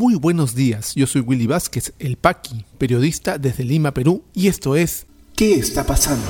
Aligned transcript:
Muy 0.00 0.14
buenos 0.14 0.54
días, 0.54 0.94
yo 0.94 1.06
soy 1.06 1.20
Willy 1.20 1.46
Vázquez, 1.46 1.92
el 1.98 2.16
Paqui, 2.16 2.64
periodista 2.78 3.36
desde 3.36 3.64
Lima, 3.64 3.92
Perú, 3.92 4.24
y 4.32 4.48
esto 4.48 4.74
es 4.74 5.04
¿Qué 5.36 5.56
está 5.56 5.84
pasando? 5.84 6.24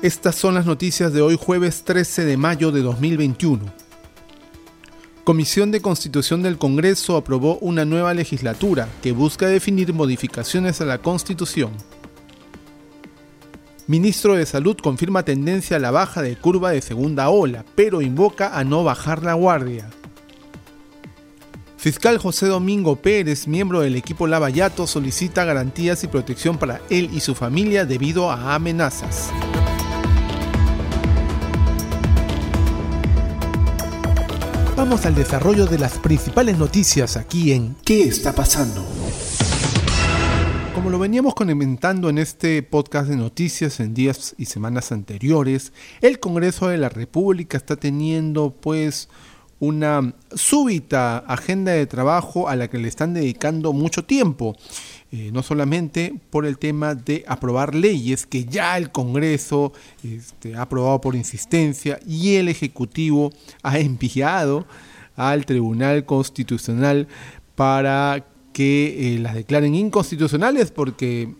Estas 0.00 0.36
son 0.36 0.54
las 0.54 0.64
noticias 0.64 1.12
de 1.12 1.20
hoy 1.20 1.36
jueves 1.38 1.84
13 1.84 2.24
de 2.24 2.38
mayo 2.38 2.72
de 2.72 2.80
2021. 2.80 3.62
Comisión 5.22 5.70
de 5.70 5.82
Constitución 5.82 6.42
del 6.42 6.56
Congreso 6.56 7.18
aprobó 7.18 7.58
una 7.58 7.84
nueva 7.84 8.14
legislatura 8.14 8.88
que 9.02 9.12
busca 9.12 9.48
definir 9.48 9.92
modificaciones 9.92 10.80
a 10.80 10.86
la 10.86 10.96
Constitución. 10.96 11.72
Ministro 13.86 14.34
de 14.34 14.46
Salud 14.46 14.78
confirma 14.82 15.26
tendencia 15.26 15.76
a 15.76 15.80
la 15.80 15.90
baja 15.90 16.22
de 16.22 16.36
curva 16.36 16.70
de 16.70 16.80
segunda 16.80 17.28
ola, 17.28 17.66
pero 17.74 18.00
invoca 18.00 18.58
a 18.58 18.64
no 18.64 18.82
bajar 18.82 19.22
la 19.22 19.34
guardia. 19.34 19.90
Fiscal 21.76 22.16
José 22.16 22.46
Domingo 22.46 22.96
Pérez, 22.96 23.46
miembro 23.46 23.82
del 23.82 23.96
equipo 23.96 24.26
Lavallato, 24.26 24.86
solicita 24.86 25.44
garantías 25.44 26.02
y 26.02 26.06
protección 26.06 26.56
para 26.56 26.80
él 26.88 27.10
y 27.12 27.20
su 27.20 27.34
familia 27.34 27.84
debido 27.84 28.30
a 28.30 28.54
amenazas. 28.54 29.30
Vamos 34.78 35.04
al 35.04 35.14
desarrollo 35.14 35.66
de 35.66 35.78
las 35.78 35.98
principales 35.98 36.56
noticias 36.56 37.18
aquí 37.18 37.52
en 37.52 37.76
¿Qué 37.84 38.04
está 38.04 38.32
pasando? 38.32 38.82
Como 40.74 40.90
lo 40.90 40.98
veníamos 40.98 41.34
comentando 41.36 42.10
en 42.10 42.18
este 42.18 42.60
podcast 42.64 43.08
de 43.08 43.16
noticias 43.16 43.78
en 43.78 43.94
días 43.94 44.34
y 44.38 44.46
semanas 44.46 44.90
anteriores, 44.90 45.72
el 46.00 46.18
Congreso 46.18 46.66
de 46.66 46.78
la 46.78 46.88
República 46.88 47.56
está 47.56 47.76
teniendo 47.76 48.50
pues 48.50 49.08
una 49.60 50.14
súbita 50.34 51.18
agenda 51.18 51.70
de 51.70 51.86
trabajo 51.86 52.48
a 52.48 52.56
la 52.56 52.68
que 52.68 52.78
le 52.78 52.88
están 52.88 53.14
dedicando 53.14 53.72
mucho 53.72 54.04
tiempo. 54.04 54.56
Eh, 55.12 55.30
no 55.32 55.44
solamente 55.44 56.12
por 56.30 56.44
el 56.44 56.58
tema 56.58 56.96
de 56.96 57.24
aprobar 57.28 57.76
leyes 57.76 58.26
que 58.26 58.44
ya 58.44 58.76
el 58.76 58.90
Congreso 58.90 59.72
este, 60.02 60.56
ha 60.56 60.62
aprobado 60.62 61.00
por 61.00 61.14
insistencia 61.14 62.00
y 62.04 62.34
el 62.34 62.48
Ejecutivo 62.48 63.32
ha 63.62 63.78
enviado 63.78 64.66
al 65.14 65.46
Tribunal 65.46 66.04
Constitucional 66.04 67.06
para 67.54 68.26
que 68.54 69.16
eh, 69.16 69.18
las 69.18 69.34
declaren 69.34 69.74
inconstitucionales 69.74 70.70
porque 70.70 71.34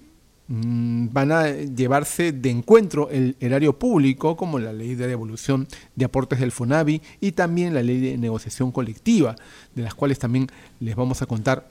mm, 0.48 1.06
van 1.12 1.32
a 1.32 1.48
llevarse 1.50 2.32
de 2.32 2.50
encuentro 2.50 3.08
el 3.08 3.36
erario 3.40 3.78
público, 3.78 4.36
como 4.36 4.58
la 4.58 4.72
ley 4.72 4.96
de 4.96 5.06
devolución 5.06 5.66
de 5.94 6.04
aportes 6.04 6.40
del 6.40 6.52
FONAVI 6.52 7.00
y 7.20 7.32
también 7.32 7.72
la 7.72 7.82
ley 7.82 8.00
de 8.00 8.18
negociación 8.18 8.72
colectiva, 8.72 9.36
de 9.74 9.82
las 9.82 9.94
cuales 9.94 10.18
también 10.18 10.48
les 10.80 10.96
vamos 10.96 11.22
a 11.22 11.26
contar 11.26 11.70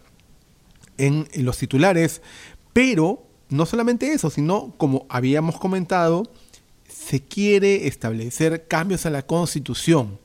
en, 0.97 1.27
los 1.35 1.57
titulares. 1.57 2.21
Pero 2.71 3.27
no 3.49 3.65
solamente 3.65 4.13
eso, 4.13 4.29
sino 4.29 4.73
como 4.77 5.05
habíamos 5.09 5.59
comentado, 5.59 6.23
se 6.87 7.21
quiere 7.21 7.87
establecer 7.87 8.65
cambios 8.67 9.05
a 9.05 9.09
la 9.09 9.25
constitución, 9.25 10.19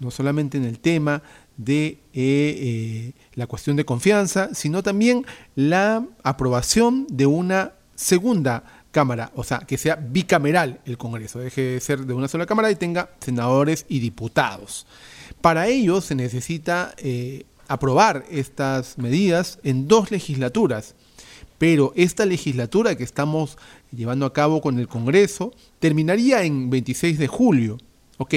no 0.00 0.10
solamente 0.10 0.56
en 0.56 0.64
el 0.64 0.78
tema 0.78 1.22
de 1.56 1.86
eh, 1.86 1.98
eh, 2.14 3.12
la 3.34 3.46
cuestión 3.46 3.76
de 3.76 3.84
confianza, 3.84 4.54
sino 4.54 4.82
también 4.82 5.24
la 5.54 6.04
aprobación 6.22 7.06
de 7.08 7.26
una 7.26 7.72
segunda 7.94 8.64
Cámara, 8.96 9.30
o 9.34 9.44
sea, 9.44 9.58
que 9.58 9.76
sea 9.76 9.96
bicameral 9.96 10.80
el 10.86 10.96
Congreso, 10.96 11.38
deje 11.38 11.60
de 11.60 11.80
ser 11.80 12.06
de 12.06 12.14
una 12.14 12.28
sola 12.28 12.46
Cámara 12.46 12.70
y 12.70 12.76
tenga 12.76 13.10
senadores 13.20 13.84
y 13.90 13.98
diputados. 13.98 14.86
Para 15.42 15.66
ello 15.66 16.00
se 16.00 16.14
necesita 16.14 16.94
eh, 16.96 17.44
aprobar 17.68 18.24
estas 18.30 18.96
medidas 18.96 19.58
en 19.64 19.86
dos 19.86 20.10
legislaturas, 20.10 20.94
pero 21.58 21.92
esta 21.94 22.24
legislatura 22.24 22.94
que 22.96 23.04
estamos 23.04 23.58
llevando 23.92 24.24
a 24.24 24.32
cabo 24.32 24.62
con 24.62 24.78
el 24.78 24.88
Congreso 24.88 25.52
terminaría 25.78 26.44
en 26.44 26.70
26 26.70 27.18
de 27.18 27.26
julio. 27.28 27.76
Ok, 28.16 28.34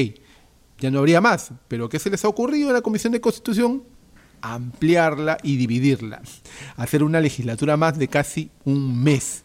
ya 0.79 0.91
no 0.91 1.00
habría 1.00 1.22
más. 1.22 1.51
Pero 1.67 1.90
¿qué 1.90 2.00
se 2.00 2.09
les 2.09 2.23
ha 2.25 2.28
ocurrido 2.28 2.69
a 2.69 2.73
la 2.73 2.81
Comisión 2.81 3.13
de 3.13 3.22
Constitución? 3.22 3.84
Ampliarla 4.41 5.38
y 5.44 5.57
dividirla. 5.57 6.22
Hacer 6.78 7.03
una 7.03 7.19
legislatura 7.19 7.78
más 7.78 7.97
de 7.97 8.07
casi 8.07 8.51
un 8.66 9.03
mes. 9.03 9.44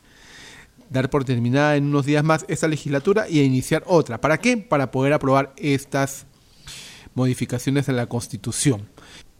Dar 0.90 1.10
por 1.10 1.24
terminada 1.24 1.76
en 1.76 1.86
unos 1.86 2.06
días 2.06 2.22
más 2.22 2.44
esta 2.48 2.68
legislatura 2.68 3.28
y 3.28 3.40
iniciar 3.40 3.82
otra. 3.86 4.20
¿Para 4.20 4.38
qué? 4.38 4.56
Para 4.56 4.90
poder 4.90 5.12
aprobar 5.12 5.52
estas 5.56 6.26
modificaciones 7.14 7.88
a 7.88 7.92
la 7.92 8.06
Constitución. 8.06 8.88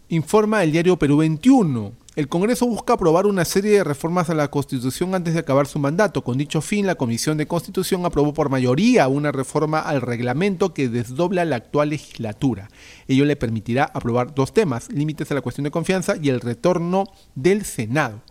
Informa 0.09 0.63
el 0.63 0.73
diario 0.73 0.99
Perú 0.99 1.19
21. 1.19 2.04
El 2.17 2.29
Congreso 2.29 2.69
busca 2.69 2.93
aprobar 2.93 3.27
una 3.27 3.45
serie 3.45 3.73
de 3.73 3.83
reformas 3.83 4.31
a 4.31 4.35
la 4.35 4.47
Constitución 4.47 5.17
antes 5.17 5.35
de 5.35 5.41
acabar 5.41 5.67
su 5.67 5.81
mandato. 5.81 6.23
Con 6.23 6.39
dicho 6.39 6.61
fin, 6.61 6.87
la 6.87 6.95
Comisión 6.95 7.37
de 7.39 7.49
Constitución 7.49 8.07
aprobó 8.07 8.33
por 8.33 8.51
mayoría 8.51 9.09
una 9.09 9.33
reforma 9.33 9.81
al 9.81 10.01
reglamento 10.01 10.73
que 10.73 10.89
desdobla 10.89 11.45
la 11.45 11.57
actual 11.57 11.91
legislatura. 11.91 12.69
Ello 13.09 13.25
le 13.25 13.35
permitirá 13.35 13.91
aprobar 13.93 14.33
dos 14.33 14.55
temas, 14.55 14.93
límites 14.93 15.29
a 15.33 15.35
la 15.35 15.41
cuestión 15.41 15.65
de 15.65 15.73
confianza 15.73 16.15
y 16.23 16.29
el 16.29 16.41
retorno 16.41 17.09
del 17.35 17.65
Senado. 17.65 18.23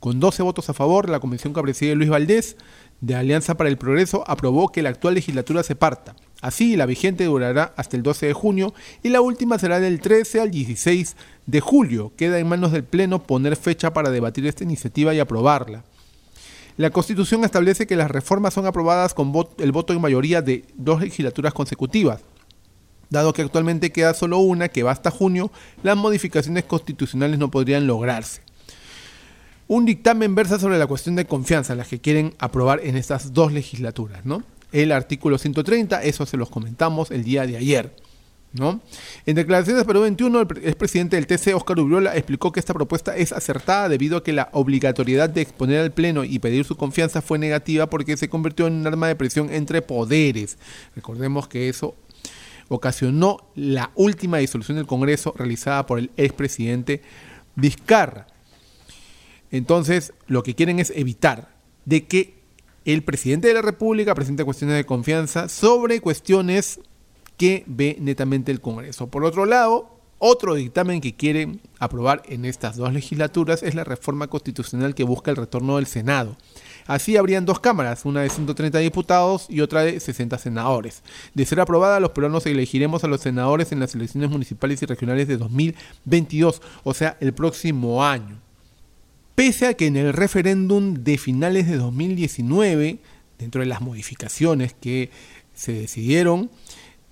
Con 0.00 0.18
12 0.18 0.42
votos 0.42 0.70
a 0.70 0.74
favor, 0.74 1.10
la 1.10 1.20
comisión 1.20 1.52
que 1.52 1.60
preside 1.60 1.94
Luis 1.94 2.08
Valdés 2.08 2.56
de 3.02 3.16
Alianza 3.16 3.58
para 3.58 3.68
el 3.68 3.76
Progreso 3.76 4.24
aprobó 4.26 4.72
que 4.72 4.80
la 4.80 4.88
actual 4.88 5.12
legislatura 5.12 5.62
se 5.62 5.76
parta. 5.76 6.16
Así, 6.42 6.76
la 6.76 6.86
vigente 6.86 7.24
durará 7.24 7.72
hasta 7.76 7.96
el 7.96 8.02
12 8.02 8.26
de 8.26 8.32
junio 8.32 8.74
y 9.02 9.08
la 9.08 9.20
última 9.20 9.58
será 9.58 9.80
del 9.80 10.00
13 10.00 10.40
al 10.40 10.50
16 10.50 11.16
de 11.46 11.60
julio. 11.60 12.12
Queda 12.16 12.38
en 12.38 12.48
manos 12.48 12.72
del 12.72 12.84
Pleno 12.84 13.22
poner 13.22 13.56
fecha 13.56 13.92
para 13.92 14.10
debatir 14.10 14.46
esta 14.46 14.64
iniciativa 14.64 15.14
y 15.14 15.20
aprobarla. 15.20 15.84
La 16.76 16.90
Constitución 16.90 17.42
establece 17.42 17.86
que 17.86 17.96
las 17.96 18.10
reformas 18.10 18.52
son 18.52 18.66
aprobadas 18.66 19.14
con 19.14 19.32
el 19.58 19.72
voto 19.72 19.94
en 19.94 20.00
mayoría 20.00 20.42
de 20.42 20.66
dos 20.74 21.00
legislaturas 21.00 21.54
consecutivas. 21.54 22.20
Dado 23.08 23.32
que 23.32 23.40
actualmente 23.40 23.92
queda 23.92 24.12
solo 24.12 24.38
una, 24.38 24.68
que 24.68 24.82
va 24.82 24.90
hasta 24.90 25.10
junio, 25.10 25.50
las 25.82 25.96
modificaciones 25.96 26.64
constitucionales 26.64 27.38
no 27.38 27.50
podrían 27.50 27.86
lograrse. 27.86 28.42
Un 29.68 29.86
dictamen 29.86 30.34
versa 30.34 30.58
sobre 30.58 30.78
la 30.78 30.86
cuestión 30.86 31.16
de 31.16 31.24
confianza, 31.24 31.74
las 31.74 31.88
que 31.88 32.00
quieren 32.00 32.34
aprobar 32.38 32.80
en 32.82 32.96
estas 32.96 33.32
dos 33.32 33.52
legislaturas, 33.52 34.26
¿no? 34.26 34.42
El 34.82 34.92
artículo 34.92 35.38
130, 35.38 36.02
eso 36.02 36.26
se 36.26 36.36
los 36.36 36.50
comentamos 36.50 37.10
el 37.10 37.24
día 37.24 37.46
de 37.46 37.56
ayer. 37.56 37.94
¿no? 38.52 38.80
En 39.26 39.34
declaraciones 39.36 39.82
de 39.82 39.86
Perú 39.86 40.00
21, 40.02 40.40
el 40.40 40.48
expresidente 40.64 41.16
del 41.16 41.26
TC, 41.26 41.54
Oscar 41.54 41.78
Ubriola, 41.78 42.16
explicó 42.16 42.52
que 42.52 42.60
esta 42.60 42.74
propuesta 42.74 43.16
es 43.16 43.32
acertada 43.32 43.88
debido 43.88 44.18
a 44.18 44.24
que 44.24 44.32
la 44.32 44.48
obligatoriedad 44.52 45.28
de 45.28 45.42
exponer 45.42 45.80
al 45.80 45.92
Pleno 45.92 46.24
y 46.24 46.38
pedir 46.38 46.64
su 46.64 46.76
confianza 46.76 47.22
fue 47.22 47.38
negativa 47.38 47.88
porque 47.88 48.16
se 48.16 48.28
convirtió 48.28 48.66
en 48.66 48.74
un 48.74 48.86
arma 48.86 49.08
de 49.08 49.16
presión 49.16 49.52
entre 49.52 49.82
poderes. 49.82 50.58
Recordemos 50.94 51.48
que 51.48 51.68
eso 51.68 51.94
ocasionó 52.68 53.48
la 53.54 53.90
última 53.94 54.38
disolución 54.38 54.76
del 54.76 54.86
Congreso 54.86 55.34
realizada 55.36 55.86
por 55.86 55.98
el 55.98 56.10
expresidente 56.16 57.02
Vizcarra. 57.54 58.26
Entonces, 59.50 60.12
lo 60.26 60.42
que 60.42 60.54
quieren 60.54 60.78
es 60.80 60.92
evitar 60.94 61.54
de 61.84 62.06
que 62.06 62.35
el 62.94 63.02
presidente 63.02 63.48
de 63.48 63.54
la 63.54 63.62
República 63.62 64.14
presenta 64.14 64.44
cuestiones 64.44 64.76
de 64.76 64.86
confianza 64.86 65.48
sobre 65.48 66.00
cuestiones 66.00 66.80
que 67.36 67.64
ve 67.66 67.96
netamente 68.00 68.52
el 68.52 68.60
Congreso. 68.60 69.08
Por 69.08 69.24
otro 69.24 69.44
lado, 69.44 69.90
otro 70.18 70.54
dictamen 70.54 71.00
que 71.00 71.14
quieren 71.14 71.60
aprobar 71.80 72.22
en 72.26 72.44
estas 72.44 72.76
dos 72.76 72.92
legislaturas 72.92 73.64
es 73.64 73.74
la 73.74 73.84
reforma 73.84 74.28
constitucional 74.28 74.94
que 74.94 75.04
busca 75.04 75.32
el 75.32 75.36
retorno 75.36 75.76
del 75.76 75.86
Senado. 75.86 76.36
Así 76.86 77.16
habrían 77.16 77.44
dos 77.44 77.58
cámaras, 77.58 78.04
una 78.04 78.22
de 78.22 78.30
130 78.30 78.78
diputados 78.78 79.46
y 79.50 79.60
otra 79.60 79.82
de 79.82 79.98
60 79.98 80.38
senadores. 80.38 81.02
De 81.34 81.44
ser 81.44 81.58
aprobada, 81.58 81.98
los 81.98 82.12
peruanos 82.12 82.46
elegiremos 82.46 83.02
a 83.02 83.08
los 83.08 83.20
senadores 83.20 83.72
en 83.72 83.80
las 83.80 83.96
elecciones 83.96 84.30
municipales 84.30 84.80
y 84.80 84.86
regionales 84.86 85.26
de 85.26 85.36
2022, 85.36 86.62
o 86.84 86.94
sea, 86.94 87.16
el 87.20 87.34
próximo 87.34 88.04
año. 88.04 88.45
Pese 89.36 89.66
a 89.66 89.74
que 89.74 89.86
en 89.86 89.96
el 89.96 90.14
referéndum 90.14 90.94
de 90.94 91.18
finales 91.18 91.68
de 91.68 91.76
2019, 91.76 93.00
dentro 93.38 93.60
de 93.60 93.66
las 93.66 93.82
modificaciones 93.82 94.72
que 94.72 95.10
se 95.52 95.72
decidieron, 95.72 96.50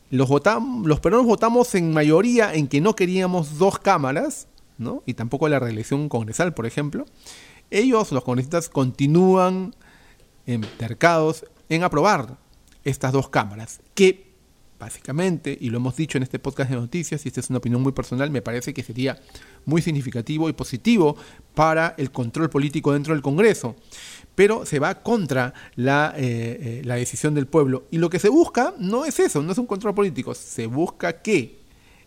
los, 0.09 0.31
los 0.31 1.01
peruanos 1.01 1.27
votamos 1.27 1.75
en 1.75 1.93
mayoría 1.93 2.55
en 2.55 2.67
que 2.67 2.81
no 2.81 2.97
queríamos 2.97 3.59
dos 3.59 3.79
cámaras, 3.79 4.49
¿no? 4.79 5.03
y 5.05 5.13
tampoco 5.13 5.51
la 5.51 5.59
reelección 5.59 6.09
congresal, 6.09 6.55
por 6.55 6.65
ejemplo. 6.65 7.05
Ellos, 7.71 8.11
los 8.11 8.25
congresistas, 8.25 8.71
continúan 8.71 9.75
entercados 10.47 11.45
en 11.69 11.83
aprobar 11.83 12.39
estas 12.85 13.13
dos 13.13 13.29
cámaras, 13.29 13.81
que 13.95 14.34
básicamente, 14.79 15.57
y 15.61 15.71
lo 15.71 15.79
hemos 15.79 15.97
dicho 15.97 16.19
en 16.19 16.25
este 16.25 16.39
podcast 16.39 16.71
de 16.71 16.77
noticias, 16.77 17.25
y 17.25 17.29
esta 17.29 17.41
es 17.41 17.51
una 17.51 17.59
opinión 17.59 17.83
muy 17.83 17.93
personal, 17.93 18.31
me 18.31 18.43
parece 18.43 18.75
que 18.75 18.83
sería 18.83 19.19
muy 19.65 19.83
significativo 19.83 20.49
y 20.49 20.53
positivo 20.53 21.17
para 21.55 21.95
el 21.99 22.11
control 22.11 22.51
político 22.51 22.93
dentro 22.93 23.15
del 23.15 23.23
Congreso. 23.23 23.77
Pero 24.35 24.67
se 24.67 24.79
va 24.79 25.03
contra 25.03 25.55
la, 25.77 26.13
eh, 26.17 26.81
eh, 26.81 26.83
la 26.85 26.97
decisión 26.97 27.35
del 27.35 27.47
pueblo. 27.47 27.85
Y 27.91 27.99
lo 27.99 28.11
que 28.11 28.19
se 28.19 28.29
busca 28.29 28.75
no 28.79 29.05
es 29.05 29.21
eso, 29.21 29.43
no 29.43 29.53
es 29.53 29.59
un 29.59 29.67
control 29.67 29.95
político, 29.95 30.35
se 30.35 30.67
busca 30.67 31.23
que 31.23 31.65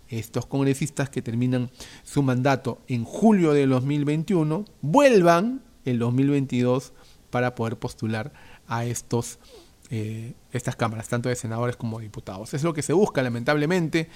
estos 0.09 0.45
congresistas 0.45 1.09
que 1.09 1.21
terminan 1.21 1.69
su 2.03 2.23
mandato 2.23 2.81
en 2.87 3.03
julio 3.03 3.53
de 3.53 3.67
2021 3.67 4.65
vuelvan 4.81 5.61
en 5.85 5.99
2022 5.99 6.93
para 7.29 7.55
poder 7.55 7.77
postular 7.77 8.31
a 8.67 8.85
estos 8.85 9.39
eh, 9.89 10.33
estas 10.51 10.75
cámaras, 10.75 11.07
tanto 11.07 11.29
de 11.29 11.35
senadores 11.35 11.77
como 11.77 11.99
de 11.99 12.03
diputados. 12.03 12.53
Es 12.53 12.63
lo 12.63 12.73
que 12.73 12.81
se 12.81 12.93
busca, 12.93 13.23
lamentablemente, 13.23 14.09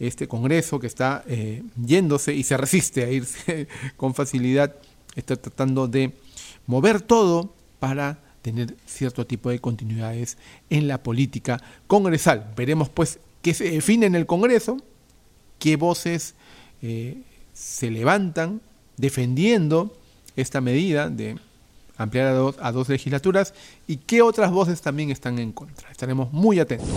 este 0.00 0.26
Congreso 0.26 0.80
que 0.80 0.88
está 0.88 1.22
eh, 1.28 1.62
yéndose 1.76 2.34
y 2.34 2.42
se 2.42 2.56
resiste 2.56 3.04
a 3.04 3.10
irse 3.10 3.68
con 3.96 4.14
facilidad, 4.14 4.74
está 5.14 5.36
tratando 5.36 5.86
de 5.86 6.12
mover 6.66 7.00
todo 7.02 7.54
para 7.78 8.18
tener 8.42 8.76
cierto 8.86 9.26
tipo 9.26 9.50
de 9.50 9.60
continuidades 9.60 10.38
en 10.70 10.88
la 10.88 11.02
política 11.02 11.62
congresal. 11.86 12.52
Veremos 12.56 12.88
pues 12.88 13.20
qué 13.42 13.54
se 13.54 13.70
define 13.70 14.06
en 14.06 14.16
el 14.16 14.26
Congreso, 14.26 14.76
qué 15.58 15.76
voces 15.76 16.34
eh, 16.82 17.22
se 17.52 17.90
levantan 17.90 18.60
defendiendo 18.96 19.96
esta 20.34 20.60
medida 20.60 21.08
de 21.08 21.38
ampliar 22.02 22.28
a 22.28 22.32
dos, 22.32 22.56
a 22.60 22.72
dos 22.72 22.88
legislaturas 22.88 23.54
y 23.86 23.96
qué 23.96 24.22
otras 24.22 24.50
voces 24.50 24.80
también 24.80 25.10
están 25.10 25.38
en 25.38 25.52
contra. 25.52 25.90
Estaremos 25.90 26.32
muy 26.32 26.60
atentos. 26.60 26.88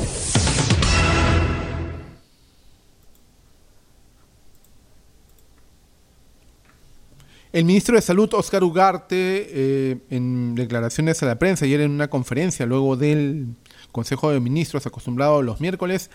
El 7.55 7.63
ministro 7.63 7.95
de 7.95 8.01
Salud, 8.01 8.33
Oscar 8.33 8.65
Ugarte, 8.65 9.47
eh, 9.49 9.97
en 10.09 10.55
declaraciones 10.55 11.23
a 11.23 11.25
la 11.25 11.39
prensa, 11.39 11.63
ayer 11.63 11.79
en 11.79 11.91
una 11.91 12.09
conferencia, 12.09 12.65
luego 12.65 12.97
del 12.97 13.47
Consejo 13.93 14.29
de 14.29 14.41
Ministros 14.41 14.85
acostumbrado 14.85 15.41
los 15.41 15.61
miércoles, 15.61 16.11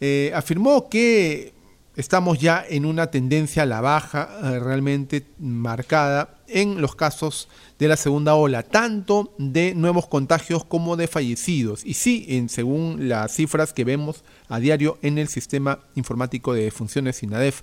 eh, 0.00 0.32
afirmó 0.34 0.88
que 0.88 1.54
estamos 1.96 2.38
ya 2.38 2.64
en 2.68 2.86
una 2.86 3.10
tendencia 3.10 3.62
a 3.62 3.66
la 3.66 3.80
baja 3.80 4.28
eh, 4.42 4.58
realmente 4.58 5.26
marcada 5.38 6.36
en 6.48 6.80
los 6.80 6.94
casos 6.94 7.48
de 7.78 7.88
la 7.88 7.96
segunda 7.96 8.34
ola, 8.34 8.62
tanto 8.62 9.34
de 9.38 9.74
nuevos 9.74 10.06
contagios 10.06 10.64
como 10.64 10.96
de 10.96 11.08
fallecidos. 11.08 11.84
Y 11.84 11.94
sí, 11.94 12.26
en, 12.28 12.48
según 12.48 13.08
las 13.08 13.32
cifras 13.32 13.72
que 13.72 13.84
vemos 13.84 14.24
a 14.48 14.58
diario 14.58 14.98
en 15.02 15.18
el 15.18 15.28
sistema 15.28 15.80
informático 15.94 16.52
de 16.52 16.70
funciones 16.70 17.22
INADEF, 17.22 17.62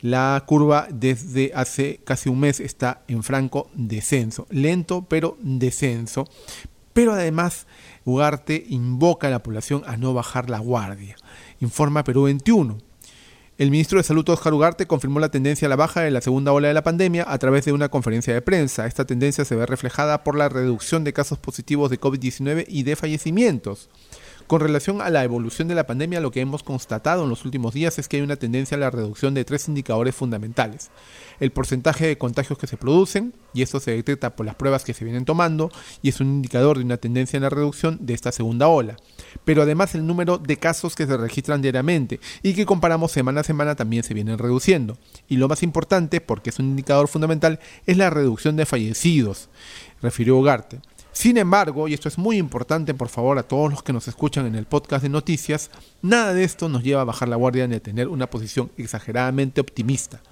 la 0.00 0.42
curva 0.46 0.86
desde 0.90 1.52
hace 1.54 2.00
casi 2.04 2.28
un 2.28 2.40
mes 2.40 2.60
está 2.60 3.02
en 3.08 3.22
franco 3.22 3.68
descenso, 3.74 4.46
lento 4.50 5.06
pero 5.08 5.36
descenso. 5.40 6.28
Pero 6.92 7.12
además, 7.12 7.66
Ugarte 8.04 8.64
invoca 8.68 9.26
a 9.26 9.30
la 9.30 9.42
población 9.42 9.82
a 9.86 9.96
no 9.96 10.14
bajar 10.14 10.48
la 10.48 10.58
guardia. 10.60 11.16
Informa 11.60 12.04
Perú 12.04 12.22
21. 12.22 12.87
El 13.58 13.72
ministro 13.72 13.98
de 13.98 14.04
Salud, 14.04 14.28
Oscar 14.28 14.54
Ugarte, 14.54 14.86
confirmó 14.86 15.18
la 15.18 15.32
tendencia 15.32 15.66
a 15.66 15.68
la 15.68 15.74
baja 15.74 16.06
en 16.06 16.14
la 16.14 16.20
segunda 16.20 16.52
ola 16.52 16.68
de 16.68 16.74
la 16.74 16.84
pandemia 16.84 17.24
a 17.26 17.36
través 17.38 17.64
de 17.64 17.72
una 17.72 17.88
conferencia 17.88 18.32
de 18.32 18.40
prensa. 18.40 18.86
Esta 18.86 19.04
tendencia 19.04 19.44
se 19.44 19.56
ve 19.56 19.66
reflejada 19.66 20.22
por 20.22 20.36
la 20.36 20.48
reducción 20.48 21.02
de 21.02 21.12
casos 21.12 21.38
positivos 21.38 21.90
de 21.90 21.98
COVID-19 21.98 22.66
y 22.68 22.84
de 22.84 22.94
fallecimientos. 22.94 23.88
Con 24.48 24.62
relación 24.62 25.02
a 25.02 25.10
la 25.10 25.24
evolución 25.24 25.68
de 25.68 25.74
la 25.74 25.86
pandemia, 25.86 26.22
lo 26.22 26.30
que 26.30 26.40
hemos 26.40 26.62
constatado 26.62 27.22
en 27.22 27.28
los 27.28 27.44
últimos 27.44 27.74
días 27.74 27.98
es 27.98 28.08
que 28.08 28.16
hay 28.16 28.22
una 28.22 28.36
tendencia 28.36 28.78
a 28.78 28.80
la 28.80 28.90
reducción 28.90 29.34
de 29.34 29.44
tres 29.44 29.68
indicadores 29.68 30.14
fundamentales. 30.14 30.88
El 31.38 31.52
porcentaje 31.52 32.06
de 32.06 32.16
contagios 32.16 32.58
que 32.58 32.66
se 32.66 32.78
producen, 32.78 33.34
y 33.52 33.60
esto 33.60 33.78
se 33.78 33.90
detecta 33.90 34.34
por 34.36 34.46
las 34.46 34.54
pruebas 34.54 34.84
que 34.84 34.94
se 34.94 35.04
vienen 35.04 35.26
tomando, 35.26 35.70
y 36.00 36.08
es 36.08 36.20
un 36.20 36.28
indicador 36.28 36.78
de 36.78 36.84
una 36.84 36.96
tendencia 36.96 37.36
en 37.36 37.42
la 37.42 37.50
reducción 37.50 37.98
de 38.00 38.14
esta 38.14 38.32
segunda 38.32 38.68
ola. 38.68 38.96
Pero 39.44 39.60
además 39.60 39.94
el 39.94 40.06
número 40.06 40.38
de 40.38 40.56
casos 40.56 40.94
que 40.94 41.06
se 41.06 41.18
registran 41.18 41.60
diariamente 41.60 42.18
y 42.42 42.54
que 42.54 42.64
comparamos 42.64 43.12
semana 43.12 43.42
a 43.42 43.44
semana 43.44 43.76
también 43.76 44.02
se 44.02 44.14
vienen 44.14 44.38
reduciendo. 44.38 44.96
Y 45.28 45.36
lo 45.36 45.48
más 45.48 45.62
importante, 45.62 46.22
porque 46.22 46.48
es 46.48 46.58
un 46.58 46.70
indicador 46.70 47.08
fundamental, 47.08 47.60
es 47.84 47.98
la 47.98 48.08
reducción 48.08 48.56
de 48.56 48.64
fallecidos, 48.64 49.50
refirió 50.00 50.38
Ugarte. 50.38 50.80
Sin 51.18 51.36
embargo, 51.36 51.88
y 51.88 51.94
esto 51.94 52.06
es 52.06 52.16
muy 52.16 52.36
importante 52.36 52.94
por 52.94 53.08
favor 53.08 53.38
a 53.38 53.42
todos 53.42 53.68
los 53.68 53.82
que 53.82 53.92
nos 53.92 54.06
escuchan 54.06 54.46
en 54.46 54.54
el 54.54 54.66
podcast 54.66 55.02
de 55.02 55.08
noticias, 55.08 55.68
nada 56.00 56.32
de 56.32 56.44
esto 56.44 56.68
nos 56.68 56.84
lleva 56.84 57.00
a 57.00 57.04
bajar 57.04 57.28
la 57.28 57.34
guardia 57.34 57.66
ni 57.66 57.74
a 57.74 57.82
tener 57.82 58.06
una 58.06 58.30
posición 58.30 58.70
exageradamente 58.76 59.60
optimista. 59.60 60.22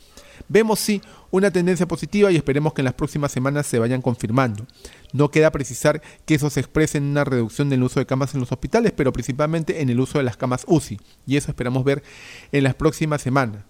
Vemos 0.46 0.78
sí 0.78 1.00
una 1.32 1.50
tendencia 1.50 1.88
positiva 1.88 2.30
y 2.30 2.36
esperemos 2.36 2.72
que 2.72 2.82
en 2.82 2.84
las 2.84 2.94
próximas 2.94 3.32
semanas 3.32 3.66
se 3.66 3.80
vayan 3.80 4.00
confirmando. 4.00 4.64
No 5.12 5.28
queda 5.32 5.50
precisar 5.50 6.00
que 6.24 6.36
eso 6.36 6.50
se 6.50 6.60
exprese 6.60 6.98
en 6.98 7.04
una 7.04 7.24
reducción 7.24 7.68
del 7.68 7.82
uso 7.82 7.98
de 7.98 8.06
camas 8.06 8.34
en 8.34 8.38
los 8.38 8.52
hospitales, 8.52 8.92
pero 8.96 9.12
principalmente 9.12 9.82
en 9.82 9.90
el 9.90 9.98
uso 9.98 10.18
de 10.18 10.24
las 10.24 10.36
camas 10.36 10.62
UCI, 10.68 11.00
y 11.26 11.36
eso 11.36 11.50
esperamos 11.50 11.82
ver 11.82 12.04
en 12.52 12.62
las 12.62 12.76
próximas 12.76 13.22
semanas. 13.22 13.64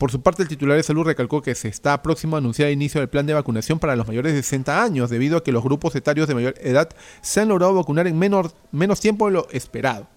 Por 0.00 0.10
su 0.10 0.22
parte, 0.22 0.42
el 0.42 0.48
titular 0.48 0.78
de 0.78 0.82
salud 0.82 1.04
recalcó 1.04 1.42
que 1.42 1.54
se 1.54 1.68
está 1.68 2.02
próximo 2.02 2.34
a 2.34 2.38
anunciar 2.38 2.68
el 2.68 2.72
inicio 2.72 3.02
del 3.02 3.10
plan 3.10 3.26
de 3.26 3.34
vacunación 3.34 3.78
para 3.78 3.96
los 3.96 4.08
mayores 4.08 4.32
de 4.32 4.42
60 4.42 4.82
años, 4.82 5.10
debido 5.10 5.36
a 5.36 5.44
que 5.44 5.52
los 5.52 5.62
grupos 5.62 5.94
etarios 5.94 6.26
de 6.26 6.34
mayor 6.34 6.54
edad 6.62 6.88
se 7.20 7.42
han 7.42 7.48
logrado 7.48 7.74
vacunar 7.74 8.06
en 8.06 8.18
menos 8.18 9.00
tiempo 9.00 9.26
de 9.26 9.32
lo 9.32 9.46
esperado. 9.50 10.08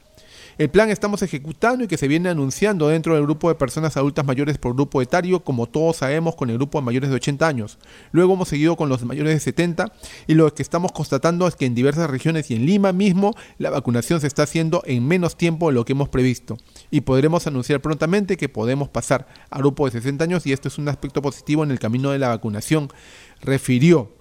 El 0.58 0.70
plan 0.70 0.92
estamos 0.92 1.24
ejecutando 1.24 1.84
y 1.84 1.88
que 1.88 1.98
se 1.98 2.08
viene 2.08 2.30
anunciando 2.30 2.88
dentro 2.88 3.16
del 3.16 3.24
grupo 3.24 3.50
de 3.50 3.56
personas 3.56 3.98
adultas 3.98 4.24
mayores 4.24 4.60
por 4.60 4.76
grupo 4.76 5.02
etario, 5.02 5.44
como 5.44 5.68
todos 5.68 5.98
sabemos, 5.98 6.36
con 6.36 6.52
el 6.52 6.58
grupo 6.58 6.80
de 6.80 6.86
mayores 6.86 7.10
de 7.10 7.16
80 7.16 7.48
años. 7.48 7.80
Luego 8.12 8.36
hemos 8.36 8.50
seguido 8.50 8.76
con 8.76 8.88
los 8.88 9.04
mayores 9.04 9.34
de 9.34 9.40
70 9.40 9.92
y 10.28 10.36
lo 10.36 10.54
que 10.54 10.62
estamos 10.62 10.92
constatando 10.92 11.48
es 11.48 11.56
que 11.56 11.66
en 11.66 11.74
diversas 11.74 12.08
regiones 12.10 12.52
y 12.52 12.56
en 12.56 12.68
Lima 12.68 12.94
mismo 12.94 13.34
la 13.58 13.72
vacunación 13.72 14.22
se 14.22 14.28
está 14.28 14.44
haciendo 14.44 14.84
en 14.86 15.08
menos 15.08 15.38
tiempo 15.38 15.70
de 15.70 15.74
lo 15.74 15.86
que 15.86 15.94
hemos 15.94 16.10
previsto. 16.10 16.58
Y 16.92 17.02
podremos 17.02 17.48
anunciar 17.48 17.82
prontamente 17.82 18.38
que 18.38 18.48
podemos 18.48 18.90
pasar 18.90 19.28
a 19.50 19.58
grupo 19.58 19.86
de 19.86 19.92
60 19.94 20.24
años 20.24 20.46
y 20.46 20.54
esto 20.54 20.68
es 20.68 20.78
un 20.78 20.88
aspecto 20.88 21.22
positivo 21.24 21.64
en 21.64 21.72
el 21.72 21.80
camino 21.80 22.12
de 22.12 22.20
la 22.20 22.30
vacunación, 22.30 22.90
refirió. 23.42 24.12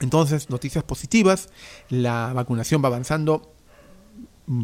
Entonces, 0.00 0.48
noticias 0.50 0.84
positivas, 0.84 1.48
la 1.88 2.32
vacunación 2.34 2.82
va 2.82 2.88
avanzando 2.88 3.54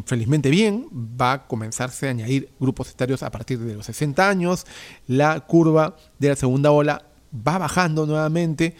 felizmente 0.05 0.49
bien, 0.49 0.87
va 0.91 1.33
a 1.33 1.47
comenzarse 1.47 2.07
a 2.07 2.11
añadir 2.11 2.49
grupos 2.59 2.89
etarios 2.91 3.23
a 3.23 3.31
partir 3.31 3.59
de 3.59 3.75
los 3.75 3.85
60 3.85 4.27
años, 4.27 4.65
la 5.07 5.39
curva 5.41 5.95
de 6.19 6.29
la 6.29 6.35
segunda 6.35 6.71
ola 6.71 7.05
va 7.35 7.57
bajando 7.57 8.05
nuevamente. 8.05 8.75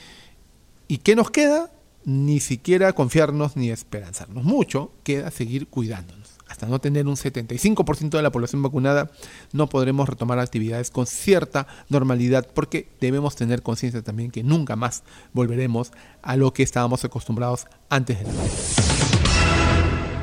¿Y 0.88 1.00
qué 1.00 1.15
nos 1.15 1.31
queda? 1.31 1.71
Ni 2.06 2.39
siquiera 2.39 2.94
confiarnos 2.94 3.57
ni 3.57 3.69
esperanzarnos 3.69 4.44
mucho, 4.44 4.92
queda 5.04 5.31
seguir 5.31 5.68
cuidándonos. 5.68 6.38
Hasta 6.48 6.65
no 6.65 6.80
tener 6.80 7.07
un 7.07 7.15
75% 7.15 8.10
de 8.10 8.21
la 8.21 8.31
población 8.31 8.62
vacunada, 8.63 9.12
no 9.51 9.67
podremos 9.67 10.08
retomar 10.08 10.39
actividades 10.39 10.91
con 10.91 11.05
cierta 11.05 11.67
normalidad, 11.89 12.48
porque 12.53 12.88
debemos 13.01 13.36
tener 13.36 13.62
conciencia 13.62 14.01
también 14.01 14.32
que 14.32 14.43
nunca 14.43 14.77
más 14.77 15.03
volveremos 15.34 15.91
a 16.22 16.38
lo 16.38 16.53
que 16.53 16.63
estábamos 16.63 17.03
acostumbrados 17.03 17.67
antes 17.89 18.20
de 18.20 18.25
la 18.25 18.32
pandemia. 18.32 18.87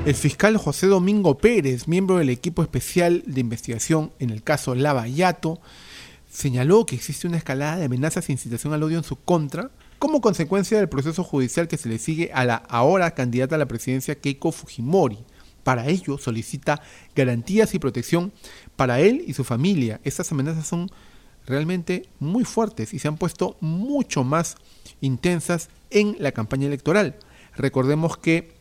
El 0.05 0.15
fiscal 0.15 0.59
José 0.59 0.87
Domingo 0.87 1.39
Pérez, 1.39 1.89
miembro 1.89 2.19
del 2.19 2.29
equipo 2.29 2.63
especial 2.63 3.23
de 3.27 3.41
investigación 3.41 4.13
en 4.19 4.29
el 4.29 4.43
caso 4.43 4.75
Lavallato, 4.75 5.63
señaló 6.31 6.85
que 6.85 6.95
existe 6.95 7.27
una 7.27 7.39
escalada 7.39 7.79
de 7.79 7.87
amenazas 7.87 8.29
e 8.29 8.33
incitación 8.33 8.75
al 8.75 8.83
odio 8.83 8.99
en 8.99 9.05
su 9.05 9.17
contra 9.17 9.71
como 9.99 10.21
consecuencia 10.21 10.77
del 10.77 10.91
proceso 10.91 11.25
judicial 11.25 11.69
que 11.69 11.79
se 11.79 11.89
le 11.89 11.97
sigue 11.97 12.31
a 12.35 12.45
la 12.45 12.57
ahora 12.57 13.13
candidata 13.13 13.55
a 13.55 13.59
la 13.59 13.65
presidencia 13.65 14.17
Keiko 14.17 14.53
Fujimori. 14.53 15.25
Para 15.63 15.89
ello 15.89 16.19
solicita 16.19 16.83
garantías 17.17 17.75
y 17.75 17.79
protección 17.79 18.31
para 18.77 19.01
él 19.01 19.25
y 19.27 19.33
su 19.33 19.43
familia. 19.43 20.03
Estas 20.05 20.31
amenazas 20.31 20.67
son 20.67 20.91
realmente 21.47 22.11
muy 22.21 22.45
fuertes 22.45 22.93
y 22.93 22.99
se 22.99 23.09
han 23.09 23.17
puesto 23.17 23.57
mucho 23.61 24.23
más 24.23 24.57
intensas 25.01 25.71
en 25.89 26.15
la 26.19 26.33
campaña 26.33 26.67
electoral. 26.67 27.17
Recordemos 27.57 28.19
que 28.19 28.54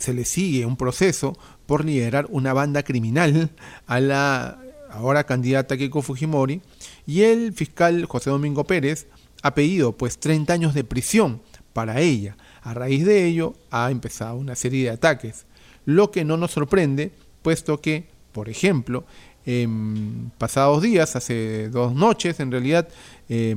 se 0.00 0.14
le 0.14 0.24
sigue 0.24 0.66
un 0.66 0.76
proceso 0.76 1.36
por 1.66 1.84
liderar 1.84 2.26
una 2.30 2.52
banda 2.52 2.82
criminal 2.82 3.50
a 3.86 4.00
la 4.00 4.58
ahora 4.90 5.24
candidata 5.24 5.76
Keiko 5.76 6.02
Fujimori 6.02 6.60
y 7.06 7.22
el 7.22 7.52
fiscal 7.52 8.04
José 8.06 8.30
Domingo 8.30 8.64
Pérez 8.64 9.06
ha 9.42 9.54
pedido 9.54 9.92
pues 9.92 10.18
30 10.18 10.52
años 10.52 10.74
de 10.74 10.84
prisión 10.84 11.40
para 11.72 12.00
ella. 12.00 12.36
A 12.62 12.74
raíz 12.74 13.04
de 13.04 13.26
ello 13.26 13.54
ha 13.70 13.90
empezado 13.90 14.36
una 14.36 14.56
serie 14.56 14.84
de 14.84 14.90
ataques, 14.90 15.46
lo 15.84 16.10
que 16.10 16.24
no 16.24 16.36
nos 16.36 16.50
sorprende 16.50 17.12
puesto 17.42 17.80
que, 17.80 18.08
por 18.32 18.48
ejemplo, 18.48 19.04
en 19.46 20.30
pasados 20.36 20.82
días, 20.82 21.16
hace 21.16 21.68
dos 21.70 21.94
noches 21.94 22.40
en 22.40 22.50
realidad, 22.50 22.88
eh, 23.28 23.56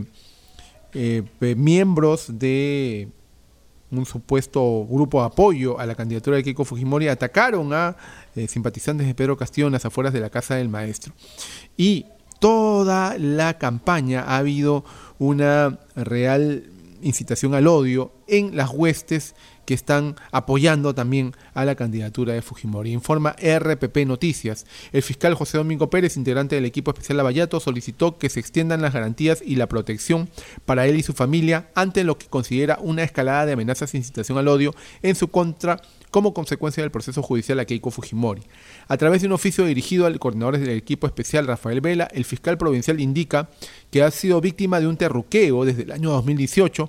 eh, 0.94 1.24
miembros 1.58 2.40
de 2.40 3.10
un 3.98 4.06
supuesto 4.06 4.86
grupo 4.90 5.22
de 5.22 5.28
apoyo 5.28 5.80
a 5.80 5.86
la 5.86 5.96
candidatura 5.96 6.38
de 6.38 6.44
Keiko 6.44 6.66
Fujimori, 6.66 7.08
atacaron 7.08 7.74
a 7.74 7.96
eh, 8.36 8.48
simpatizantes 8.48 9.08
de 9.08 9.16
Pedro 9.16 9.38
Castillo 9.38 9.68
en 9.68 9.74
las 9.74 9.86
afueras 9.86 10.14
de 10.14 10.20
la 10.20 10.30
casa 10.30 10.56
del 10.56 10.70
maestro. 10.70 11.14
Y 11.78 12.06
toda 12.40 13.18
la 13.18 13.58
campaña 13.58 14.24
ha 14.24 14.38
habido 14.38 14.84
una 15.20 15.80
real 15.96 16.64
incitación 17.04 17.54
al 17.54 17.68
odio 17.68 18.12
en 18.28 18.56
las 18.56 18.72
huestes 18.72 19.36
que 19.66 19.74
están 19.74 20.16
apoyando 20.32 20.94
también 20.94 21.34
a 21.54 21.66
la 21.66 21.76
candidatura 21.76 22.34
de 22.34 22.42
Fujimori. 22.42 22.92
Informa 22.92 23.36
RPP 23.42 24.06
Noticias. 24.06 24.66
El 24.92 25.04
fiscal 25.04 25.36
José 25.36 25.58
Domingo 25.58 25.90
Pérez, 25.90 26.18
integrante 26.18 26.56
del 26.56 26.66
equipo 26.66 26.92
especial 26.92 27.18
Lavallato, 27.18 27.60
solicitó 27.60 28.18
que 28.18 28.30
se 28.30 28.40
extiendan 28.40 28.82
las 28.82 28.94
garantías 28.94 29.42
y 29.46 29.56
la 29.56 29.68
protección 29.68 30.30
para 30.66 30.86
él 30.88 30.98
y 30.98 31.04
su 31.04 31.14
familia 31.14 31.70
ante 31.76 32.04
lo 32.04 32.18
que 32.18 32.28
considera 32.28 32.80
una 32.82 33.04
escalada 33.04 33.46
de 33.46 33.54
amenazas 33.54 33.94
e 33.94 33.98
incitación 33.98 34.38
al 34.38 34.48
odio 34.48 34.74
en 35.02 35.16
su 35.16 35.30
contra 35.30 35.82
como 36.14 36.36
consecuencia 36.36 36.84
del 36.84 36.92
proceso 36.92 37.24
judicial 37.24 37.60
a 37.60 37.66
Keiko 37.66 37.90
Fujimori. 37.90 38.44
A 38.88 38.98
través 38.98 39.22
de 39.22 39.28
un 39.28 39.34
oficio 39.34 39.66
dirigido 39.66 40.06
al 40.06 40.20
coordinador 40.20 40.60
del 40.60 40.70
equipo 40.70 41.08
especial 41.08 41.48
Rafael 41.48 41.82
Vela, 41.82 42.08
el 42.14 42.24
fiscal 42.24 42.56
provincial 42.56 43.02
indica 43.02 43.50
que 43.90 44.04
ha 44.04 44.12
sido 44.12 44.40
víctima 44.40 44.80
de 44.80 44.86
un 44.86 44.96
terruqueo 44.96 45.66
desde 45.66 45.82
el 45.82 45.92
año 45.92 46.12
2018 46.12 46.88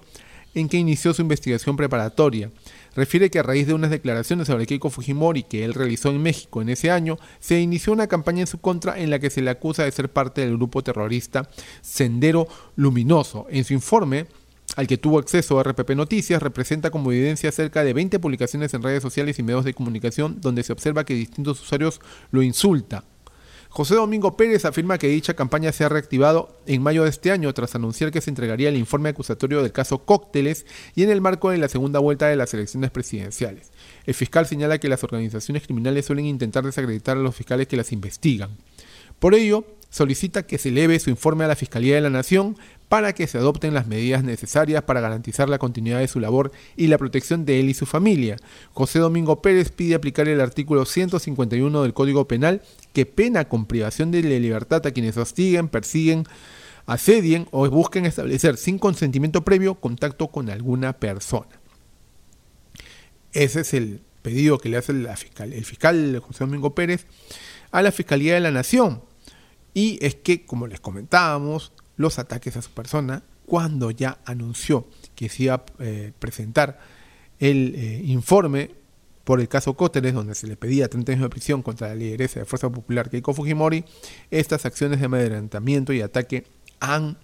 en 0.54 0.69
que 0.69 0.76
inició 0.76 1.14
su 1.14 1.23
investigación 1.23 1.75
preparatoria. 1.75 2.50
Refiere 2.95 3.31
que 3.31 3.38
a 3.38 3.43
raíz 3.43 3.66
de 3.66 3.73
unas 3.73 3.90
declaraciones 3.90 4.47
sobre 4.47 4.66
Keiko 4.66 4.90
Fujimori 4.90 5.43
que 5.43 5.64
él 5.64 5.73
realizó 5.73 6.11
en 6.11 6.23
México 6.23 6.61
en 6.61 6.69
ese 6.69 6.90
año, 6.90 7.19
se 7.40 7.59
inició 7.59 7.95
una 7.95 8.09
campaña 8.09 8.43
en 8.43 8.47
su 8.47 8.59
contra 8.59 9.00
en 9.00 9.09
la 9.09 9.19
que 9.19 9.31
se 9.31 9.40
le 9.40 9.49
acusa 9.49 9.85
de 9.85 9.90
ser 9.90 10.11
parte 10.11 10.43
del 10.43 10.59
grupo 10.59 10.85
terrorista 10.85 11.49
Sendero 11.81 12.47
Luminoso. 12.76 13.47
En 13.49 13.64
su 13.64 13.73
informe, 13.73 14.26
al 14.76 14.87
que 14.87 14.99
tuvo 14.99 15.19
acceso 15.19 15.59
a 15.59 15.62
RPP 15.62 15.90
Noticias, 15.90 16.43
representa 16.43 16.90
como 16.90 17.12
evidencia 17.12 17.52
cerca 17.52 17.85
de 17.85 17.93
20 17.93 18.19
publicaciones 18.19 18.75
en 18.75 18.83
redes 18.83 19.02
sociales 19.02 19.38
y 19.38 19.43
medios 19.43 19.64
de 19.64 19.75
comunicación 19.75 20.40
donde 20.40 20.62
se 20.62 20.73
observa 20.73 21.04
que 21.04 21.14
distintos 21.14 21.61
usuarios 21.61 22.00
lo 22.31 22.43
insulta. 22.43 23.04
José 23.75 23.97
Domingo 23.97 24.37
Pérez 24.37 24.64
afirma 24.66 24.99
que 24.99 25.09
dicha 25.09 25.35
campaña 25.35 25.73
se 25.73 25.83
ha 25.83 25.88
reactivado 25.88 26.61
en 26.64 26.81
mayo 26.81 27.02
de 27.02 27.11
este 27.11 27.33
año 27.33 27.52
tras 27.54 27.75
anunciar 27.75 28.12
que 28.12 28.21
se 28.21 28.31
entregaría 28.31 28.69
el 28.69 28.76
informe 28.76 29.09
acusatorio 29.09 29.62
del 29.62 29.73
caso 29.73 30.04
Cócteles 30.04 30.64
y 30.95 31.02
en 31.02 31.11
el 31.11 31.21
marco 31.21 31.50
de 31.50 31.59
la 31.59 31.66
segunda 31.66 31.99
vuelta 31.99 32.28
de 32.28 32.37
las 32.37 32.54
elecciones 32.54 32.93
presidenciales. 32.93 33.73
El 34.07 34.14
fiscal 34.14 34.47
señala 34.47 34.78
que 34.78 34.88
las 34.88 35.02
organizaciones 35.02 35.64
criminales 35.64 36.07
suelen 36.07 36.26
intentar 36.26 36.62
desacreditar 36.62 37.16
a 37.16 37.21
los 37.21 37.35
fiscales 37.35 37.66
que 37.66 37.76
las 37.76 37.90
investigan. 37.90 38.50
Por 39.19 39.35
ello, 39.35 39.64
solicita 39.90 40.47
que 40.47 40.59
se 40.59 40.69
eleve 40.69 41.00
su 41.00 41.11
informe 41.11 41.45
a 41.45 41.49
la 41.49 41.57
Fiscalía 41.57 41.97
de 41.97 42.00
la 42.00 42.11
Nación 42.11 42.57
para 42.94 43.12
que 43.12 43.26
se 43.26 43.38
adopten 43.38 43.74
las 43.74 43.88
medidas 43.88 44.22
necesarias 44.22 44.84
para 44.84 45.00
garantizar 45.00 45.48
la 45.48 45.58
continuidad 45.58 45.98
de 45.98 46.06
su 46.06 46.20
labor 46.20 46.52
y 46.76 46.86
la 46.86 46.96
protección 46.96 47.44
de 47.44 47.58
él 47.58 47.68
y 47.68 47.74
su 47.74 47.86
familia. 47.86 48.36
José 48.72 49.00
Domingo 49.00 49.42
Pérez 49.42 49.72
pide 49.72 49.96
aplicar 49.96 50.28
el 50.28 50.40
artículo 50.40 50.84
151 50.84 51.82
del 51.82 51.92
Código 51.92 52.28
Penal 52.28 52.62
que 52.92 53.04
pena 53.04 53.48
con 53.48 53.66
privación 53.66 54.12
de 54.12 54.22
libertad 54.22 54.86
a 54.86 54.92
quienes 54.92 55.16
hostiguen, 55.16 55.66
persiguen, 55.66 56.22
asedien 56.86 57.48
o 57.50 57.68
busquen 57.68 58.06
establecer 58.06 58.56
sin 58.58 58.78
consentimiento 58.78 59.44
previo 59.44 59.74
contacto 59.74 60.28
con 60.28 60.48
alguna 60.48 60.92
persona. 60.92 61.50
Ese 63.32 63.62
es 63.62 63.74
el 63.74 64.02
pedido 64.22 64.58
que 64.58 64.68
le 64.68 64.76
hace 64.76 64.92
la 64.92 65.16
fiscal, 65.16 65.52
el 65.52 65.64
fiscal 65.64 66.22
José 66.24 66.44
Domingo 66.44 66.76
Pérez 66.76 67.06
a 67.72 67.82
la 67.82 67.90
Fiscalía 67.90 68.34
de 68.34 68.40
la 68.40 68.52
Nación. 68.52 69.02
Y 69.76 69.98
es 70.00 70.14
que, 70.14 70.46
como 70.46 70.68
les 70.68 70.78
comentábamos, 70.78 71.72
los 71.96 72.18
ataques 72.18 72.56
a 72.56 72.62
su 72.62 72.70
persona 72.70 73.22
cuando 73.46 73.90
ya 73.90 74.18
anunció 74.24 74.86
que 75.14 75.28
se 75.28 75.44
iba 75.44 75.54
a 75.54 75.64
eh, 75.80 76.12
presentar 76.18 76.78
el 77.38 77.74
eh, 77.74 78.02
informe 78.04 78.70
por 79.24 79.40
el 79.40 79.48
caso 79.48 79.74
Cóteres, 79.74 80.14
donde 80.14 80.34
se 80.34 80.46
le 80.46 80.56
pedía 80.56 80.88
30 80.88 81.12
años 81.12 81.22
de 81.22 81.30
prisión 81.30 81.62
contra 81.62 81.88
la 81.88 81.94
lideresa 81.94 82.40
de 82.40 82.46
Fuerza 82.46 82.70
Popular 82.70 83.08
Keiko 83.08 83.32
Fujimori, 83.32 83.84
estas 84.30 84.66
acciones 84.66 85.00
de 85.00 85.06
amedrentamiento 85.06 85.92
y 85.92 86.02
ataque 86.02 86.44
han 86.80 87.16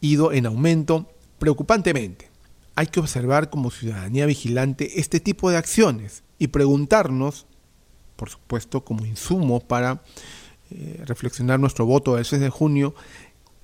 ido 0.00 0.32
en 0.32 0.46
aumento 0.46 1.10
preocupantemente. 1.38 2.30
Hay 2.74 2.86
que 2.86 3.00
observar 3.00 3.50
como 3.50 3.70
ciudadanía 3.70 4.26
vigilante 4.26 4.98
este 4.98 5.20
tipo 5.20 5.50
de 5.50 5.58
acciones 5.58 6.22
y 6.38 6.48
preguntarnos, 6.48 7.46
por 8.16 8.30
supuesto, 8.30 8.84
como 8.84 9.04
insumo 9.04 9.60
para 9.60 10.02
eh, 10.70 11.02
reflexionar 11.04 11.60
nuestro 11.60 11.84
voto 11.86 12.16
del 12.16 12.24
6 12.24 12.40
de 12.40 12.50
junio, 12.50 12.94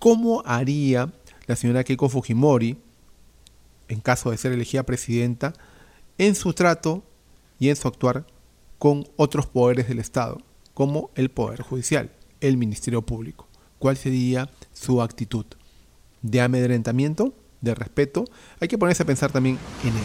¿Cómo 0.01 0.43
haría 0.47 1.13
la 1.47 1.57
señora 1.57 1.85
Keiko 1.85 2.09
Fujimori, 2.09 2.79
en 3.87 4.01
caso 4.01 4.31
de 4.31 4.39
ser 4.39 4.51
elegida 4.53 4.83
presidenta, 4.83 5.53
en 6.17 6.35
su 6.35 6.55
trato 6.55 7.05
y 7.59 7.69
en 7.69 7.77
su 7.77 7.87
actuar 7.87 8.27
con 8.79 9.07
otros 9.17 9.45
poderes 9.47 9.89
del 9.89 9.99
Estado, 9.99 10.39
como 10.73 11.11
el 11.17 11.31
Poder 11.31 11.61
Judicial, 11.61 12.11
el 12.41 12.57
Ministerio 12.57 13.03
Público? 13.03 13.47
¿Cuál 13.79 13.99
sería 13.99 14.49
su 14.73 15.03
actitud? 15.03 15.45
¿De 16.23 16.41
amedrentamiento? 16.41 17.35
¿De 17.61 17.75
respeto? 17.75 18.25
Hay 18.59 18.69
que 18.69 18.79
ponerse 18.79 19.03
a 19.03 19.07
pensar 19.07 19.31
también 19.31 19.59
en 19.85 19.91
él. 19.91 20.05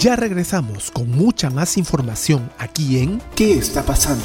Ya 0.00 0.16
regresamos 0.16 0.90
con 0.90 1.08
mucha 1.08 1.50
más 1.50 1.78
información 1.78 2.50
aquí 2.58 2.98
en 2.98 3.22
¿Qué 3.36 3.54
está 3.54 3.84
pasando? 3.84 4.24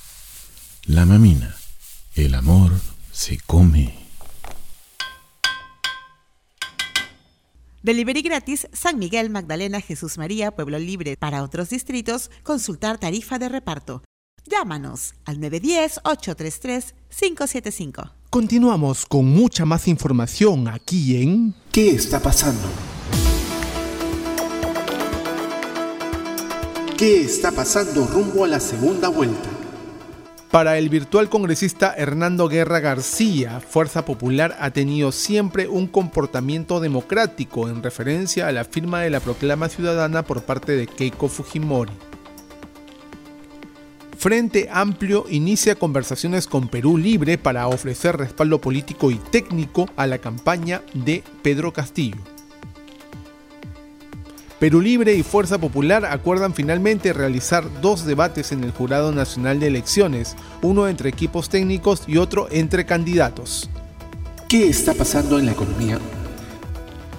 La 0.87 1.05
mamina. 1.05 1.55
El 2.15 2.33
amor 2.33 2.71
se 3.11 3.37
come. 3.45 3.93
Delivery 7.83 8.23
gratis 8.23 8.67
San 8.73 8.97
Miguel, 8.97 9.29
Magdalena, 9.29 9.79
Jesús 9.79 10.17
María, 10.17 10.49
Pueblo 10.49 10.79
Libre. 10.79 11.17
Para 11.17 11.43
otros 11.43 11.69
distritos, 11.69 12.31
consultar 12.41 12.97
tarifa 12.97 13.37
de 13.37 13.49
reparto. 13.49 14.01
Llámanos 14.45 15.13
al 15.25 15.37
910-833-575. 15.39 18.13
Continuamos 18.31 19.05
con 19.05 19.25
mucha 19.25 19.65
más 19.65 19.87
información 19.87 20.67
aquí 20.67 21.21
en 21.21 21.53
¿Qué 21.71 21.91
está 21.91 22.19
pasando? 22.19 22.67
¿Qué 26.97 27.21
está 27.21 27.51
pasando 27.51 28.07
rumbo 28.07 28.45
a 28.45 28.47
la 28.47 28.59
segunda 28.59 29.09
vuelta? 29.09 29.60
Para 30.51 30.77
el 30.77 30.89
virtual 30.89 31.29
congresista 31.29 31.93
Hernando 31.95 32.49
Guerra 32.49 32.81
García, 32.81 33.61
Fuerza 33.61 34.03
Popular 34.03 34.57
ha 34.59 34.71
tenido 34.71 35.13
siempre 35.13 35.69
un 35.69 35.87
comportamiento 35.87 36.81
democrático 36.81 37.69
en 37.69 37.81
referencia 37.81 38.49
a 38.49 38.51
la 38.51 38.65
firma 38.65 38.99
de 38.99 39.11
la 39.11 39.21
proclama 39.21 39.69
ciudadana 39.69 40.23
por 40.23 40.43
parte 40.43 40.73
de 40.73 40.87
Keiko 40.87 41.29
Fujimori. 41.29 41.93
Frente 44.17 44.67
Amplio 44.69 45.25
inicia 45.29 45.75
conversaciones 45.75 46.47
con 46.47 46.67
Perú 46.67 46.97
Libre 46.97 47.37
para 47.37 47.69
ofrecer 47.69 48.17
respaldo 48.17 48.59
político 48.59 49.09
y 49.09 49.15
técnico 49.15 49.89
a 49.95 50.05
la 50.05 50.17
campaña 50.17 50.81
de 50.93 51.23
Pedro 51.43 51.71
Castillo. 51.71 52.17
Perú 54.61 54.79
Libre 54.79 55.15
y 55.15 55.23
Fuerza 55.23 55.57
Popular 55.57 56.05
acuerdan 56.05 56.53
finalmente 56.53 57.13
realizar 57.13 57.65
dos 57.81 58.05
debates 58.05 58.51
en 58.51 58.63
el 58.63 58.69
Jurado 58.69 59.11
Nacional 59.11 59.59
de 59.59 59.65
Elecciones, 59.65 60.35
uno 60.61 60.87
entre 60.87 61.09
equipos 61.09 61.49
técnicos 61.49 62.03
y 62.05 62.17
otro 62.17 62.47
entre 62.51 62.85
candidatos. 62.85 63.71
¿Qué 64.47 64.69
está 64.69 64.93
pasando 64.93 65.39
en 65.39 65.47
la 65.47 65.53
economía? 65.53 65.97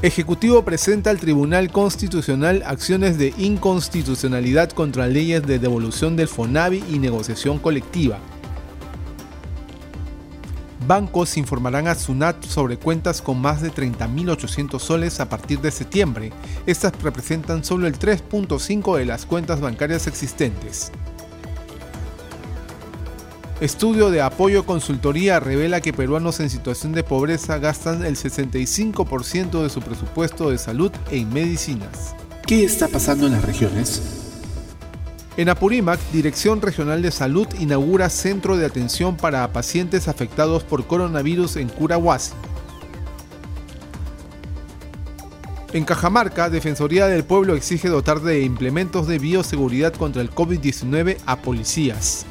Ejecutivo 0.02 0.64
presenta 0.64 1.10
al 1.10 1.18
Tribunal 1.18 1.72
Constitucional 1.72 2.62
acciones 2.64 3.18
de 3.18 3.34
inconstitucionalidad 3.36 4.70
contra 4.70 5.08
leyes 5.08 5.44
de 5.44 5.58
devolución 5.58 6.14
del 6.14 6.28
FONAVI 6.28 6.84
y 6.92 7.00
negociación 7.00 7.58
colectiva. 7.58 8.20
Bancos 10.86 11.36
informarán 11.36 11.86
a 11.86 11.94
SUNAT 11.94 12.44
sobre 12.44 12.76
cuentas 12.76 13.22
con 13.22 13.40
más 13.40 13.62
de 13.62 13.70
30.800 13.72 14.80
soles 14.80 15.20
a 15.20 15.28
partir 15.28 15.60
de 15.60 15.70
septiembre. 15.70 16.32
Estas 16.66 16.92
representan 17.02 17.64
solo 17.64 17.86
el 17.86 17.98
3.5 17.98 18.96
de 18.96 19.04
las 19.04 19.26
cuentas 19.26 19.60
bancarias 19.60 20.06
existentes. 20.06 20.90
Estudio 23.60 24.10
de 24.10 24.22
apoyo 24.22 24.66
consultoría 24.66 25.38
revela 25.38 25.80
que 25.80 25.92
peruanos 25.92 26.40
en 26.40 26.50
situación 26.50 26.92
de 26.92 27.04
pobreza 27.04 27.58
gastan 27.58 28.04
el 28.04 28.16
65% 28.16 29.62
de 29.62 29.70
su 29.70 29.80
presupuesto 29.80 30.50
de 30.50 30.58
salud 30.58 30.90
en 31.12 31.32
medicinas. 31.32 32.16
¿Qué 32.44 32.64
está 32.64 32.88
pasando 32.88 33.26
en 33.26 33.32
las 33.34 33.44
regiones? 33.44 34.21
En 35.38 35.48
Apurímac, 35.48 35.98
Dirección 36.12 36.60
Regional 36.60 37.00
de 37.00 37.10
Salud 37.10 37.48
inaugura 37.58 38.10
centro 38.10 38.58
de 38.58 38.66
atención 38.66 39.16
para 39.16 39.50
pacientes 39.50 40.06
afectados 40.06 40.62
por 40.62 40.86
coronavirus 40.86 41.56
en 41.56 41.70
Curahuasi. 41.70 42.32
En 45.72 45.86
Cajamarca, 45.86 46.50
Defensoría 46.50 47.06
del 47.06 47.24
Pueblo 47.24 47.56
exige 47.56 47.88
dotar 47.88 48.20
de 48.20 48.42
implementos 48.42 49.06
de 49.06 49.18
bioseguridad 49.18 49.94
contra 49.94 50.20
el 50.20 50.30
COVID-19 50.30 51.16
a 51.24 51.40
policías. 51.40 52.26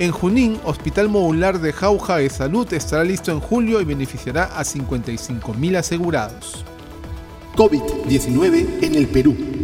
En 0.00 0.10
Junín, 0.10 0.58
Hospital 0.64 1.08
Modular 1.08 1.60
de 1.60 1.72
Jauja 1.72 2.16
de 2.16 2.28
Salud 2.28 2.72
estará 2.72 3.04
listo 3.04 3.30
en 3.30 3.38
julio 3.38 3.80
y 3.80 3.84
beneficiará 3.84 4.46
a 4.46 4.64
55.000 4.64 5.76
asegurados. 5.76 6.64
COVID-19 7.54 8.82
en 8.82 8.94
el 8.96 9.06
Perú. 9.06 9.57